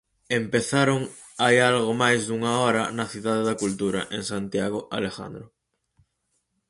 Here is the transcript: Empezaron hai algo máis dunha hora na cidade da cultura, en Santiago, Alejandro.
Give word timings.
Empezaron 0.39 0.99
hai 1.43 1.55
algo 1.71 1.91
máis 2.03 2.21
dunha 2.29 2.53
hora 2.63 2.83
na 2.97 3.05
cidade 3.13 3.43
da 3.49 3.59
cultura, 3.63 4.01
en 4.17 4.23
Santiago, 4.31 4.79
Alejandro. 4.99 5.45